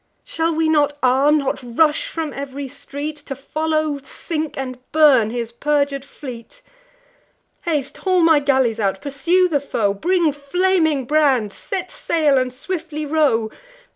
Shall 0.23 0.55
we 0.55 0.67
not 0.67 0.97
arm? 1.03 1.37
not 1.37 1.61
rush 1.61 2.07
from 2.07 2.33
ev'ry 2.33 2.67
street, 2.67 3.17
To 3.17 3.35
follow, 3.35 3.99
sink, 4.01 4.57
and 4.57 4.79
burn 4.91 5.29
his 5.29 5.51
perjur'd 5.51 6.03
fleet? 6.03 6.63
Haste, 7.65 7.97
haul 7.97 8.21
my 8.21 8.39
galleys 8.39 8.79
out! 8.79 8.99
pursue 8.99 9.47
the 9.47 9.61
foe! 9.61 9.93
Bring 9.93 10.31
flaming 10.33 11.05
brands! 11.05 11.55
set 11.55 11.91
sail, 11.91 12.39
and 12.39 12.51
swiftly 12.51 13.05
row! 13.05 13.51